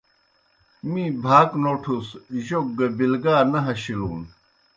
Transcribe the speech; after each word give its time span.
می 0.91 1.03
بھاک 1.23 1.49
نوٹُس 1.63 2.07
جوْک 2.45 2.67
گہ 2.77 2.87
بِلگا 2.97 3.35
نہ 3.51 3.59
ہشِلُن۔ 3.65 4.19